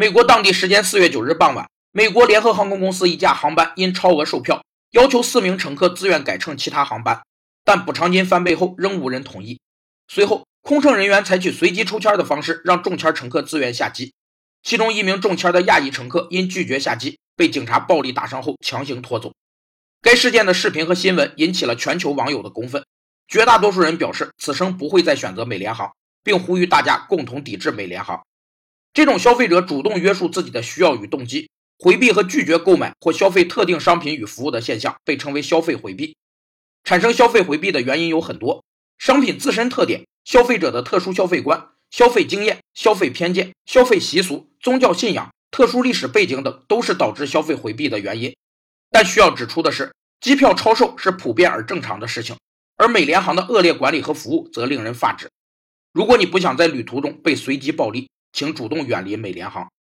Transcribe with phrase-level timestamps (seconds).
[0.00, 7.20] 美国当地时间四月九日傍晚，美国联合航空公司一架航班因超额售票，要求四名乘客自愿改乘其他航班，
[7.66, 9.60] 但补偿金翻倍后仍无人同意。
[10.08, 14.14] 随后，空乘人员采取随机抽签的方式，让中签乘客自愿下机。
[14.62, 19.34] 其中一名中签的亚裔乘客因拒绝下机，被警察暴力打伤后强行拖走。
[20.00, 22.82] 该事件的视频和新闻引起了全球网友的公愤，
[23.28, 25.92] 绝大多数人表示此生不会再选择美联航，
[26.24, 28.18] 并呼吁大家共同抵制美联航。
[28.92, 31.48] 这种消费者主动约束自己的需要与动机，
[31.78, 36.16] 回避和拒绝购买或消费特定商品与服务的现象，被称为消费回避。
[36.82, 38.64] 产生消费回避的原因有很多：
[38.98, 48.34] 商品自身特点、消费者的特殊消费观、消费经验、消费偏见、消费习俗、宗教信仰、特殊历史背景等，都是导致消费回避的原因。
[48.90, 52.36] 但需要指出的是，机票超售是普遍而正常的事情，
[52.76, 55.30] 而美联航的恶劣管理和服务则令人发指。
[55.92, 59.70] 如果你不想在旅途中被随机暴力，请主动远离美联航。